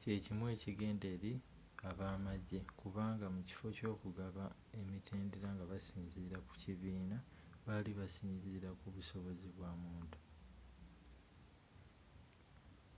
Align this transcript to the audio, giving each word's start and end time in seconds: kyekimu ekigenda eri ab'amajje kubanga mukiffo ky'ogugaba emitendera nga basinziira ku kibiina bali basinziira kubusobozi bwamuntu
kyekimu 0.00 0.44
ekigenda 0.54 1.06
eri 1.14 1.32
ab'amajje 1.88 2.58
kubanga 2.80 3.26
mukiffo 3.34 3.68
ky'ogugaba 3.76 4.44
emitendera 4.80 5.48
nga 5.54 5.64
basinziira 5.70 6.38
ku 6.46 6.52
kibiina 6.62 7.16
bali 7.66 7.90
basinziira 7.98 8.68
kubusobozi 8.80 9.46
bwamuntu 9.56 10.18